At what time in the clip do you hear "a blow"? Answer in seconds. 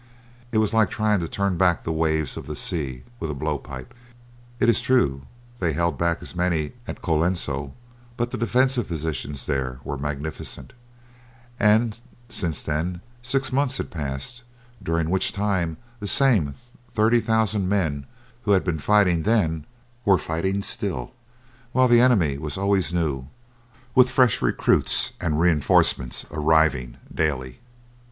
3.29-3.59